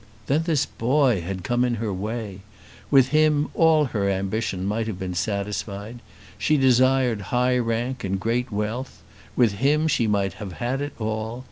Then 0.25 0.41
this 0.47 0.65
boy 0.65 1.21
had 1.21 1.43
come 1.43 1.63
in 1.63 1.75
her 1.75 1.93
way! 1.93 2.39
With 2.89 3.09
him 3.09 3.49
all 3.53 3.85
her 3.85 4.09
ambition 4.09 4.65
might 4.65 4.87
have 4.87 4.97
been 4.97 5.13
satisfied. 5.13 5.99
She 6.39 6.57
desired 6.57 7.21
high 7.29 7.59
rank 7.59 8.03
and 8.03 8.19
great 8.19 8.51
wealth. 8.51 9.03
With 9.35 9.51
him 9.61 9.87
she 9.87 10.07
might 10.07 10.33
have 10.41 10.53
had 10.53 10.81
it 10.81 10.93
all. 10.99 11.39